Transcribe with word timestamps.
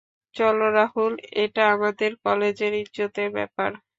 চলো 0.35 0.65
রাহুল 0.71 1.13
এটা 1.43 1.63
আমাদের 1.75 2.11
কলেজের 2.25 2.73
ইজ্জতের 2.81 3.29
ব্যাপারে। 3.37 3.77